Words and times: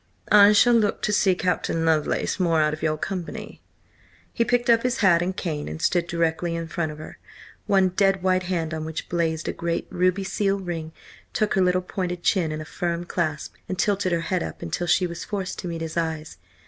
"I 0.31 0.51
shall 0.53 0.73
look 0.73 1.03
to 1.03 1.13
see 1.13 1.35
Captain 1.35 1.85
Lovelace 1.85 2.39
more 2.39 2.59
out 2.59 2.73
of 2.73 2.81
your 2.81 2.97
company." 2.97 3.61
He 4.33 4.43
picked 4.43 4.67
up 4.67 4.81
his 4.81 5.01
hat 5.05 5.21
and 5.21 5.37
cane 5.37 5.67
and 5.69 5.79
stood 5.79 6.07
directly 6.07 6.55
in 6.55 6.69
front 6.69 6.91
of 6.91 6.97
her. 6.97 7.19
One 7.67 7.89
dead 7.89 8.23
white 8.23 8.41
hand, 8.49 8.73
on 8.73 8.83
which 8.83 9.09
blazed 9.09 9.47
a 9.47 9.53
great 9.53 9.85
ruby 9.91 10.23
seal 10.23 10.59
ring, 10.59 10.91
took 11.33 11.53
her 11.53 11.61
little 11.61 11.83
pointed 11.83 12.23
chin 12.23 12.51
in 12.51 12.61
a 12.61 12.65
firm 12.65 13.03
clasp 13.05 13.53
and 13.69 13.77
tilted 13.77 14.11
her 14.11 14.21
head 14.21 14.41
up 14.41 14.63
until 14.63 14.87
she 14.87 15.05
was 15.05 15.23
forced 15.23 15.59
to 15.59 15.67
meet 15.67 15.81
his 15.81 15.95
eyes. 15.95 16.37